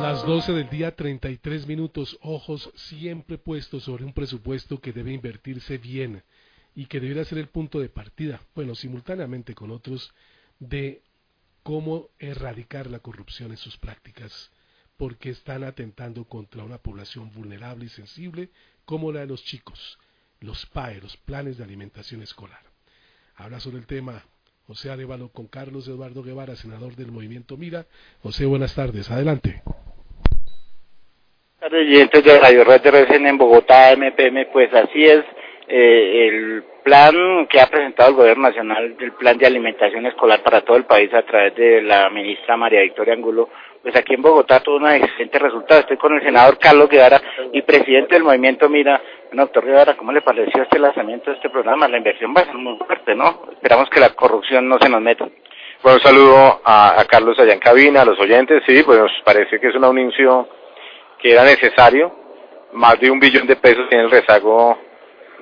Las 0.00 0.24
12 0.24 0.52
del 0.52 0.68
día 0.68 0.94
33 0.94 1.66
minutos, 1.66 2.18
ojos 2.20 2.70
siempre 2.74 3.38
puestos 3.38 3.84
sobre 3.84 4.04
un 4.04 4.12
presupuesto 4.12 4.80
que 4.80 4.92
debe 4.92 5.12
invertirse 5.12 5.78
bien 5.78 6.22
y 6.74 6.84
que 6.86 7.00
debería 7.00 7.24
ser 7.24 7.38
el 7.38 7.48
punto 7.48 7.80
de 7.80 7.88
partida, 7.88 8.40
bueno, 8.54 8.74
simultáneamente 8.74 9.54
con 9.54 9.70
otros, 9.70 10.12
de 10.58 11.02
cómo 11.62 12.10
erradicar 12.18 12.90
la 12.90 12.98
corrupción 12.98 13.50
en 13.50 13.56
sus 13.56 13.78
prácticas, 13.78 14.50
porque 14.98 15.30
están 15.30 15.64
atentando 15.64 16.24
contra 16.24 16.62
una 16.62 16.78
población 16.78 17.32
vulnerable 17.32 17.86
y 17.86 17.88
sensible 17.88 18.50
como 18.84 19.12
la 19.12 19.20
de 19.20 19.26
los 19.26 19.42
chicos, 19.44 19.98
los 20.40 20.66
PAE, 20.66 21.00
los 21.00 21.16
planes 21.16 21.56
de 21.56 21.64
alimentación 21.64 22.22
escolar. 22.22 22.62
Habla 23.34 23.60
sobre 23.60 23.78
el 23.78 23.86
tema 23.86 24.22
José 24.66 24.90
Arevalo 24.90 25.30
con 25.30 25.46
Carlos 25.46 25.88
Eduardo 25.88 26.22
Guevara, 26.22 26.54
senador 26.56 26.96
del 26.96 27.12
Movimiento 27.12 27.56
Mira. 27.56 27.86
José, 28.22 28.46
buenas 28.46 28.74
tardes. 28.74 29.10
Adelante. 29.10 29.62
Oyentes 31.76 32.24
de 32.24 32.38
Radio 32.38 32.64
Red 32.64 32.80
de 32.80 33.16
en 33.16 33.38
Bogotá, 33.38 33.94
MPM, 33.94 34.46
pues 34.52 34.72
así 34.72 35.04
es. 35.04 35.24
Eh, 35.68 36.28
el 36.28 36.64
plan 36.82 37.46
que 37.48 37.60
ha 37.60 37.66
presentado 37.66 38.10
el 38.10 38.16
Gobierno 38.16 38.48
Nacional, 38.48 38.96
el 38.98 39.12
plan 39.12 39.36
de 39.36 39.46
alimentación 39.46 40.06
escolar 40.06 40.42
para 40.42 40.62
todo 40.62 40.76
el 40.76 40.84
país 40.84 41.12
a 41.12 41.22
través 41.22 41.54
de 41.56 41.82
la 41.82 42.08
ministra 42.08 42.56
María 42.56 42.80
Victoria 42.82 43.14
Angulo, 43.14 43.50
pues 43.82 43.94
aquí 43.96 44.14
en 44.14 44.22
Bogotá 44.22 44.60
tuvo 44.60 44.76
un 44.76 44.88
excelente 44.88 45.38
resultado. 45.38 45.80
Estoy 45.80 45.96
con 45.96 46.14
el 46.14 46.22
senador 46.22 46.58
Carlos 46.58 46.88
Guevara 46.88 47.20
y 47.52 47.62
presidente 47.62 48.14
del 48.14 48.24
movimiento 48.24 48.68
Mira. 48.68 49.00
Bueno, 49.28 49.42
doctor 49.42 49.66
Guevara, 49.66 49.96
¿cómo 49.96 50.12
le 50.12 50.22
pareció 50.22 50.62
este 50.62 50.78
lanzamiento 50.78 51.30
de 51.30 51.36
este 51.36 51.50
programa? 51.50 51.88
La 51.88 51.98
inversión 51.98 52.32
va 52.34 52.42
a 52.42 52.46
ser 52.46 52.54
muy 52.54 52.78
fuerte, 52.78 53.14
¿no? 53.14 53.42
Esperamos 53.52 53.90
que 53.90 54.00
la 54.00 54.10
corrupción 54.10 54.68
no 54.68 54.78
se 54.80 54.88
nos 54.88 55.02
meta. 55.02 55.28
Bueno, 55.82 55.98
un 55.98 56.02
saludo 56.02 56.60
a, 56.64 57.04
Carlos 57.08 57.38
allá 57.38 57.52
en 57.52 57.60
cabina, 57.60 58.02
a 58.02 58.04
los 58.06 58.18
oyentes. 58.18 58.62
Sí, 58.66 58.82
pues 58.84 58.98
nos 58.98 59.12
parece 59.24 59.60
que 59.60 59.68
es 59.68 59.74
un 59.74 59.84
anuncio 59.84 60.48
era 61.30 61.44
necesario. 61.44 62.14
Más 62.72 62.98
de 63.00 63.10
un 63.10 63.18
billón 63.18 63.46
de 63.46 63.56
pesos 63.56 63.88
tiene 63.88 64.04
el 64.04 64.10
rezago 64.10 64.78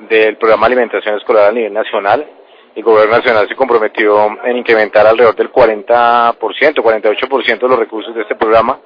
del 0.09 0.37
programa 0.37 0.69
de 0.69 0.75
alimentación 0.75 1.17
escolar 1.17 1.49
a 1.49 1.53
nivel 1.53 1.73
nacional 1.73 2.29
el 2.75 2.83
gobierno 2.83 3.17
nacional 3.17 3.47
se 3.49 3.55
comprometió 3.55 4.37
en 4.45 4.57
incrementar 4.57 5.07
alrededor 5.07 5.37
del 5.37 5.53
40%, 5.53 6.35
48% 6.37 7.59
de 7.59 7.69
los 7.69 7.79
recursos 7.79 8.15
de 8.15 8.23
este 8.23 8.35
programa, 8.35 8.81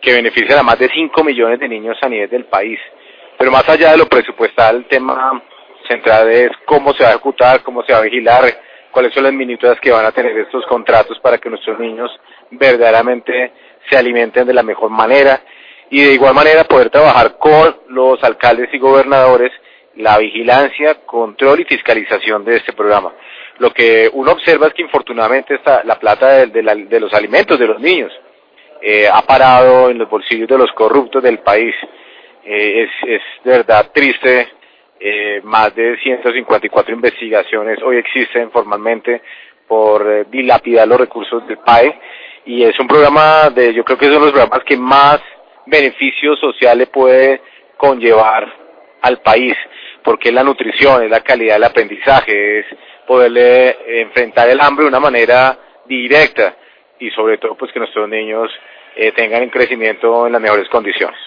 que 0.00 0.14
beneficia 0.14 0.58
a 0.58 0.62
más 0.62 0.78
de 0.78 0.88
5 0.88 1.24
millones 1.24 1.60
de 1.60 1.68
niños 1.68 1.98
a 2.00 2.08
nivel 2.08 2.30
del 2.30 2.46
país. 2.46 2.78
Pero 3.36 3.50
más 3.50 3.68
allá 3.68 3.90
de 3.90 3.98
lo 3.98 4.06
presupuestal, 4.06 4.76
el 4.76 4.88
tema 4.88 5.42
central 5.88 6.30
es 6.30 6.50
cómo 6.64 6.94
se 6.94 7.02
va 7.02 7.10
a 7.10 7.12
ejecutar, 7.12 7.62
cómo 7.62 7.82
se 7.82 7.92
va 7.92 7.98
a 7.98 8.02
vigilar, 8.02 8.44
cuáles 8.90 9.12
son 9.12 9.24
las 9.24 9.32
minutas 9.32 9.78
que 9.80 9.90
van 9.90 10.06
a 10.06 10.12
tener 10.12 10.36
estos 10.38 10.64
contratos 10.66 11.18
para 11.20 11.36
que 11.36 11.50
nuestros 11.50 11.78
niños 11.78 12.10
verdaderamente 12.50 13.52
se 13.90 13.96
alimenten 13.96 14.46
de 14.46 14.54
la 14.54 14.62
mejor 14.62 14.90
manera 14.90 15.40
y 15.90 16.02
de 16.02 16.14
igual 16.14 16.34
manera 16.34 16.64
poder 16.64 16.90
trabajar 16.90 17.38
con 17.38 17.76
los 17.88 18.22
alcaldes 18.22 18.68
y 18.72 18.78
gobernadores 18.78 19.52
la 19.96 20.18
vigilancia, 20.18 20.94
control 21.06 21.60
y 21.60 21.64
fiscalización 21.64 22.44
de 22.44 22.56
este 22.56 22.72
programa. 22.72 23.12
Lo 23.58 23.72
que 23.72 24.08
uno 24.12 24.32
observa 24.32 24.68
es 24.68 24.74
que 24.74 24.82
infortunadamente 24.82 25.54
está 25.54 25.82
la 25.84 25.98
plata 25.98 26.46
de, 26.46 27.00
los 27.00 27.12
alimentos 27.12 27.58
de 27.58 27.66
los 27.66 27.80
niños 27.80 28.12
eh, 28.80 29.08
ha 29.12 29.22
parado 29.22 29.90
en 29.90 29.98
los 29.98 30.08
bolsillos 30.08 30.48
de 30.48 30.56
los 30.56 30.70
corruptos 30.72 31.20
del 31.20 31.40
país. 31.40 31.74
Eh, 32.44 32.86
es, 33.06 33.22
de 33.44 33.50
verdad 33.50 33.90
triste. 33.92 34.48
Eh, 35.00 35.40
más 35.44 35.72
de 35.76 35.96
154 35.96 36.92
investigaciones 36.92 37.78
hoy 37.84 37.98
existen 37.98 38.50
formalmente 38.50 39.22
por 39.68 40.28
dilapidar 40.28 40.88
los 40.88 40.98
recursos 40.98 41.46
del 41.46 41.58
PAE 41.58 41.96
y 42.44 42.64
es 42.64 42.76
un 42.80 42.88
programa 42.88 43.48
de, 43.50 43.72
yo 43.72 43.84
creo 43.84 43.96
que 43.96 44.06
son 44.06 44.22
los 44.22 44.32
programas 44.32 44.64
que 44.64 44.76
más 44.76 45.20
beneficios 45.68 46.38
sociales 46.40 46.88
puede 46.88 47.40
conllevar 47.76 48.52
al 49.02 49.20
país 49.20 49.54
porque 50.02 50.30
es 50.30 50.34
la 50.34 50.42
nutrición, 50.42 51.02
es 51.04 51.10
la 51.10 51.20
calidad 51.20 51.54
del 51.54 51.64
aprendizaje, 51.64 52.60
es 52.60 52.66
poderle 53.06 54.00
enfrentar 54.00 54.48
el 54.48 54.60
hambre 54.60 54.84
de 54.84 54.88
una 54.88 55.00
manera 55.00 55.58
directa 55.86 56.56
y 56.98 57.10
sobre 57.10 57.38
todo 57.38 57.56
pues 57.56 57.72
que 57.72 57.78
nuestros 57.78 58.08
niños 58.08 58.50
eh, 58.96 59.12
tengan 59.12 59.42
un 59.42 59.50
crecimiento 59.50 60.26
en 60.26 60.32
las 60.32 60.40
mejores 60.40 60.68
condiciones. 60.68 61.18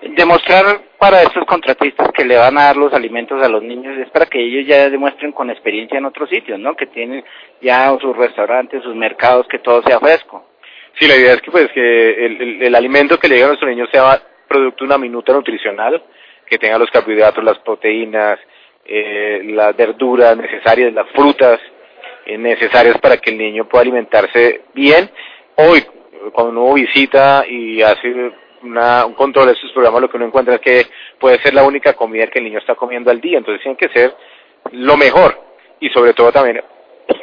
Demostrar 0.00 0.80
para 0.96 1.22
estos 1.22 1.44
contratistas 1.44 2.12
que 2.12 2.24
le 2.24 2.36
van 2.36 2.56
a 2.56 2.66
dar 2.66 2.76
los 2.76 2.92
alimentos 2.92 3.42
a 3.42 3.48
los 3.48 3.62
niños 3.62 3.98
es 3.98 4.08
para 4.10 4.26
que 4.26 4.40
ellos 4.40 4.66
ya 4.66 4.88
demuestren 4.88 5.32
con 5.32 5.50
experiencia 5.50 5.98
en 5.98 6.04
otros 6.04 6.30
sitios, 6.30 6.58
¿no? 6.58 6.76
Que 6.76 6.86
tienen 6.86 7.24
ya 7.60 7.90
sus 8.00 8.16
restaurantes, 8.16 8.82
sus 8.84 8.94
mercados, 8.94 9.48
que 9.48 9.58
todo 9.58 9.82
sea 9.82 9.98
fresco. 9.98 10.47
Sí, 10.98 11.06
la 11.06 11.16
idea 11.16 11.34
es 11.34 11.42
que 11.42 11.50
pues 11.50 11.68
que 11.72 12.26
el, 12.26 12.62
el 12.62 12.74
alimento 12.74 13.18
que 13.18 13.28
le 13.28 13.34
llegue 13.34 13.44
a 13.44 13.48
nuestros 13.48 13.70
niños 13.70 13.88
sea 13.92 14.20
producto 14.48 14.84
de 14.84 14.88
una 14.88 14.98
minuta 14.98 15.32
nutricional, 15.32 16.02
que 16.46 16.58
tenga 16.58 16.78
los 16.78 16.90
carbohidratos, 16.90 17.44
las 17.44 17.58
proteínas, 17.58 18.38
eh, 18.84 19.42
las 19.44 19.76
verduras 19.76 20.36
necesarias, 20.36 20.92
las 20.92 21.08
frutas 21.10 21.60
necesarias 22.26 22.98
para 23.00 23.18
que 23.18 23.30
el 23.30 23.38
niño 23.38 23.68
pueda 23.68 23.82
alimentarse 23.82 24.62
bien. 24.74 25.10
Hoy, 25.56 25.84
cuando 26.32 26.60
uno 26.62 26.74
visita 26.74 27.44
y 27.48 27.80
hace 27.80 28.32
una, 28.62 29.06
un 29.06 29.14
control 29.14 29.46
de 29.46 29.52
estos 29.52 29.72
programas, 29.72 30.02
lo 30.02 30.10
que 30.10 30.16
uno 30.16 30.26
encuentra 30.26 30.56
es 30.56 30.60
que 30.60 30.86
puede 31.18 31.38
ser 31.40 31.54
la 31.54 31.64
única 31.64 31.94
comida 31.94 32.26
que 32.26 32.38
el 32.38 32.44
niño 32.46 32.58
está 32.58 32.74
comiendo 32.74 33.10
al 33.10 33.20
día, 33.20 33.38
entonces 33.38 33.62
tiene 33.62 33.78
que 33.78 33.88
ser 33.88 34.14
lo 34.72 34.96
mejor 34.96 35.38
y 35.80 35.88
sobre 35.90 36.12
todo 36.12 36.32
también 36.32 36.62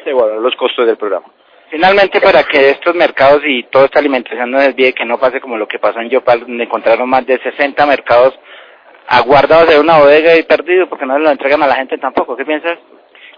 evaluar 0.06 0.40
los 0.40 0.56
costos 0.56 0.88
del 0.88 0.97
programa. 0.97 1.28
Finalmente, 1.75 2.22
para 2.22 2.46
que 2.46 2.69
estos 2.69 2.96
mercados 2.96 3.41
y 3.46 3.63
toda 3.63 3.84
esta 3.84 4.00
alimentación 4.00 4.50
no 4.50 4.62
desvíe, 4.62 4.94
que 4.94 5.03
no 5.03 5.19
pase 5.19 5.41
como 5.41 5.58
lo 5.58 5.68
que 5.68 5.78
pasó 5.78 6.00
en 6.00 6.09
Yopal, 6.09 6.40
donde 6.40 6.63
encontraron 6.63 7.09
más 7.09 7.25
de 7.25 7.38
60 7.38 7.86
mercados 7.86 8.34
aguardado 9.08 9.66
de 9.66 9.78
una 9.78 9.97
bodega 9.97 10.38
y 10.38 10.44
perdido 10.44 10.88
porque 10.88 11.06
no 11.06 11.19
lo 11.19 11.30
entregan 11.30 11.62
a 11.63 11.68
la 11.68 11.75
gente 11.75 11.97
tampoco. 11.97 12.38
¿Qué 12.38 12.46
piensas? 12.46 12.80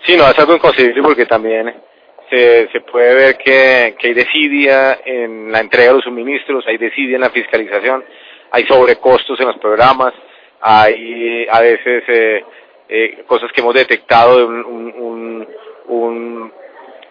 Sí, 0.04 0.16
no, 0.16 0.30
es 0.30 0.38
algo 0.38 0.54
inconcebible 0.54 1.02
porque 1.02 1.26
también 1.26 1.82
se, 2.30 2.70
se 2.72 2.82
puede 2.82 3.16
ver 3.16 3.38
que, 3.40 3.96
hay 4.04 4.14
desidia 4.14 5.00
en 5.04 5.52
la 5.52 5.62
entrega 5.62 5.88
de 5.88 5.96
los 5.96 6.04
suministros, 6.04 6.64
hay 6.68 6.78
desidia 6.78 7.16
en 7.16 7.22
la 7.22 7.32
fiscalización, 7.32 8.06
hay 8.52 8.68
sobrecostos 8.68 9.40
en 9.40 9.48
los 9.48 9.58
programas, 9.58 10.14
hay 10.62 11.48
a 11.50 11.60
veces 11.60 12.04
eh, 12.08 12.46
eh, 12.88 13.24
cosas 13.26 13.52
que 13.52 13.62
hemos 13.62 13.74
detectado 13.74 14.38
de 14.38 14.44
un, 14.46 15.48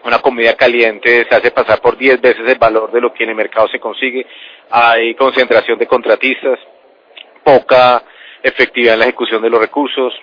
una 0.07 0.19
comida 0.19 0.55
caliente 0.55 1.27
se 1.29 1.35
hace 1.35 1.51
pasar 1.51 1.81
por 1.81 1.97
10 1.97 2.21
veces 2.21 2.47
el 2.47 2.57
valor 2.57 2.91
de 2.93 3.01
lo 3.01 3.13
que 3.13 3.25
en 3.25 3.31
el 3.31 3.35
mercado 3.35 3.67
se 3.67 3.77
consigue, 3.77 4.25
hay 4.69 5.13
concentración 5.15 5.77
de 5.77 5.85
contratistas, 5.85 6.57
poca 7.43 8.01
efectividad 8.41 8.93
en 8.93 8.99
la 9.01 9.05
ejecución 9.05 9.41
de 9.41 9.49
los 9.49 9.59
recursos, 9.59 10.13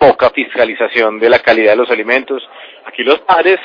poca 0.00 0.30
fiscalización 0.30 1.20
de 1.20 1.30
la 1.30 1.38
calidad 1.38 1.72
de 1.72 1.76
los 1.76 1.90
alimentos. 1.90 2.42
Aquí 2.86 3.04
los 3.04 3.20
padres 3.20 3.58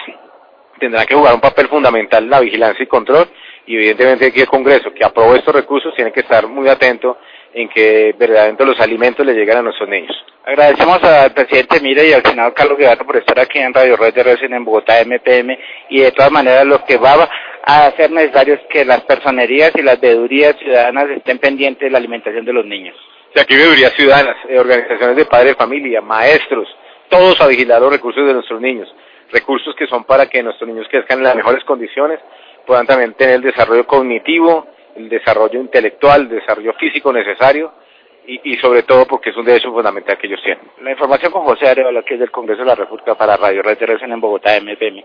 tendrán 0.79 1.07
que 1.07 1.15
jugar 1.15 1.33
un 1.33 1.41
papel 1.41 1.67
fundamental 1.67 2.23
en 2.23 2.29
la 2.29 2.39
vigilancia 2.39 2.83
y 2.83 2.87
control 2.87 3.27
y 3.65 3.75
evidentemente 3.75 4.27
aquí 4.27 4.41
el 4.41 4.47
Congreso 4.47 4.93
que 4.93 5.03
aprobó 5.03 5.33
estos 5.35 5.55
recursos 5.55 5.95
tiene 5.95 6.11
que 6.11 6.19
estar 6.19 6.47
muy 6.47 6.69
atento 6.69 7.17
en 7.53 7.69
que 7.69 8.15
verdaderamente 8.17 8.65
los 8.65 8.79
alimentos 8.79 9.25
le 9.25 9.33
lleguen 9.33 9.57
a 9.57 9.61
nuestros 9.61 9.87
niños. 9.89 10.15
Agradecemos 10.45 11.03
al 11.03 11.31
presidente 11.33 11.79
Mire 11.81 12.07
y 12.07 12.13
al 12.13 12.23
senador 12.23 12.53
Carlos 12.53 12.77
Guevara 12.77 13.03
por 13.03 13.17
estar 13.17 13.39
aquí 13.39 13.59
en 13.59 13.73
Radio 13.73 13.95
Red 13.95 14.13
de 14.13 14.23
Racing 14.23 14.53
en 14.53 14.65
Bogotá, 14.65 15.01
MPM, 15.05 15.57
y 15.89 16.01
de 16.01 16.11
todas 16.11 16.31
maneras 16.31 16.65
lo 16.65 16.83
que 16.83 16.97
va 16.97 17.29
a 17.65 17.85
hacer 17.87 18.11
necesario 18.11 18.55
es 18.55 18.61
que 18.69 18.83
las 18.83 19.01
personerías 19.01 19.71
y 19.75 19.81
las 19.81 19.99
veedurías 19.99 20.57
ciudadanas 20.57 21.09
estén 21.11 21.39
pendientes 21.39 21.81
de 21.81 21.91
la 21.91 21.99
alimentación 21.99 22.43
de 22.43 22.53
los 22.53 22.65
niños 22.65 22.95
de 23.33 23.41
aquí 23.41 23.55
veedurías 23.55 23.93
ciudadanas, 23.93 24.35
eh, 24.47 24.59
organizaciones 24.59 25.15
de 25.15 25.25
padres 25.25 25.51
de 25.51 25.55
familia, 25.55 26.01
maestros, 26.01 26.67
todos 27.09 27.39
a 27.41 27.47
vigilar 27.47 27.81
los 27.81 27.91
recursos 27.91 28.25
de 28.25 28.33
nuestros 28.33 28.61
niños, 28.61 28.93
recursos 29.31 29.75
que 29.75 29.87
son 29.87 30.03
para 30.03 30.27
que 30.27 30.43
nuestros 30.43 30.67
niños 30.67 30.87
crezcan 30.89 31.19
en 31.19 31.23
las 31.25 31.35
mejores 31.35 31.63
condiciones, 31.63 32.19
puedan 32.65 32.85
también 32.85 33.13
tener 33.13 33.35
el 33.35 33.41
desarrollo 33.41 33.85
cognitivo, 33.87 34.67
el 34.95 35.09
desarrollo 35.09 35.59
intelectual, 35.59 36.21
el 36.21 36.29
desarrollo 36.29 36.73
físico 36.73 37.11
necesario 37.11 37.73
y, 38.25 38.55
sobre 38.55 38.83
todo 38.83 39.05
porque 39.05 39.31
es 39.31 39.37
un 39.37 39.45
derecho 39.45 39.71
fundamental 39.71 40.17
que 40.17 40.27
ellos 40.27 40.41
tienen. 40.43 40.63
La 40.81 40.91
información 40.91 41.31
con 41.31 41.43
José 41.43 41.67
Arevalo, 41.67 42.05
que 42.05 42.13
es 42.13 42.19
del 42.19 42.31
Congreso 42.31 42.61
de 42.61 42.67
la 42.67 42.75
República 42.75 43.15
para 43.15 43.35
Radio 43.35 43.61
Red 43.61 43.79
en 43.81 44.21
Bogotá, 44.21 44.57
MPM. 44.59 45.03